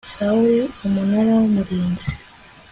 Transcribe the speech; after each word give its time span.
sawuli 0.13 0.61
umunara 0.85 1.31
w 1.39 1.43
umurinzi 1.49 2.09